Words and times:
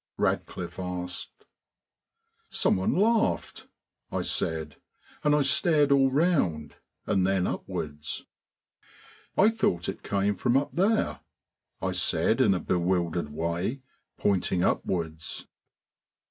Radcliffe 0.17 0.79
asked. 0.79 1.45
"Someone 2.49 2.95
laughed," 2.95 3.67
I 4.11 4.23
said, 4.23 4.77
and 5.23 5.35
I 5.35 5.43
stared 5.43 5.91
all 5.91 6.09
round 6.09 6.77
and 7.05 7.27
then 7.27 7.45
upwards. 7.45 8.25
"I 9.37 9.49
thought 9.49 9.87
it 9.87 10.01
came 10.01 10.33
from 10.35 10.57
up 10.57 10.71
there," 10.75 11.19
I 11.83 11.91
said 11.91 12.41
in 12.41 12.55
a 12.55 12.59
bewildered 12.59 13.29
way, 13.31 13.83
pointing 14.17 14.63
upwards. 14.63 15.45